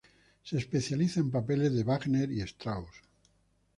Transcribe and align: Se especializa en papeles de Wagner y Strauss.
Se 0.41 0.57
especializa 0.57 1.19
en 1.19 1.29
papeles 1.29 1.73
de 1.75 1.83
Wagner 1.83 2.31
y 2.31 2.41
Strauss. 2.41 3.03